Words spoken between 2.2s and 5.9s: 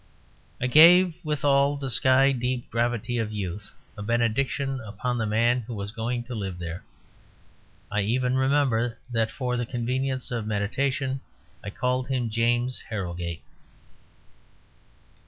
deep gravity of youth, a benediction upon the man who